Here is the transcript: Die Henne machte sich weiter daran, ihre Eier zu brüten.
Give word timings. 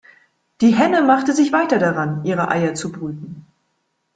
Die 0.61 0.73
Henne 0.75 1.03
machte 1.03 1.31
sich 1.31 1.51
weiter 1.51 1.77
daran, 1.77 2.25
ihre 2.25 2.49
Eier 2.49 2.73
zu 2.73 2.91
brüten. 2.91 3.45